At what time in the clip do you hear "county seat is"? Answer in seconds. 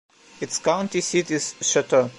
0.57-1.53